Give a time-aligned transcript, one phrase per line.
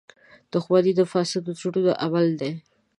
[0.51, 2.51] •دښمني د فاسدو زړونو عمل دی.